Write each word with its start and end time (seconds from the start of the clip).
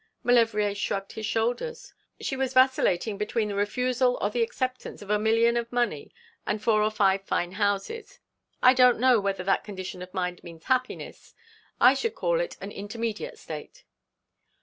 Maulevrier 0.23 0.73
shrugged 0.73 1.11
his 1.11 1.27
shoulders. 1.27 1.93
'She 2.19 2.35
was 2.35 2.55
vacillating 2.55 3.19
between 3.19 3.49
the 3.49 3.53
refusal 3.53 4.17
or 4.19 4.31
the 4.31 4.41
acceptance 4.41 5.03
of 5.03 5.11
a 5.11 5.19
million 5.19 5.55
of 5.55 5.71
money 5.71 6.11
and 6.43 6.59
four 6.59 6.81
or 6.81 6.89
five 6.89 7.21
fine 7.23 7.51
houses. 7.51 8.19
I 8.63 8.73
don't 8.73 8.97
know 8.99 9.19
whether 9.19 9.43
that 9.43 9.63
condition 9.63 10.01
of 10.01 10.11
mind 10.11 10.43
means 10.43 10.63
happiness. 10.63 11.35
I 11.79 11.93
should 11.93 12.15
call 12.15 12.39
it 12.39 12.57
an 12.59 12.71
intermediate 12.71 13.37
state.' 13.37 13.83